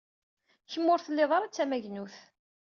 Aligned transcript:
Kemm 0.71 0.87
ur 0.93 0.99
tellid 1.01 1.31
ara 1.37 1.49
d 1.49 1.53
tamagnut. 1.55 2.15